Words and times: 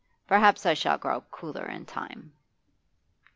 Perhaps 0.25 0.65
I 0.65 0.73
shall 0.73 0.97
grow 0.97 1.21
cooler 1.29 1.63
in 1.63 1.85
time. 1.85 2.33